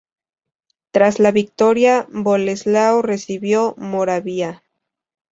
Tras 0.89 1.19
la 1.19 1.29
victoria, 1.29 2.07
Boleslao 2.09 3.03
recibió 3.03 3.75
Moravia. 3.77 4.63